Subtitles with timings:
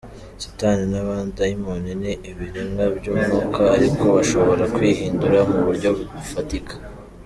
[0.43, 6.73] Satani n’abadayimoni ni ibiremwa by’umwuka ariko bashobora kwihindura mu buryo bufatika.